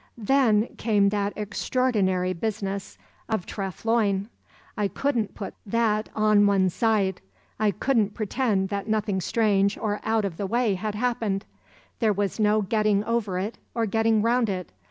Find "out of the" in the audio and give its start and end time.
10.03-10.47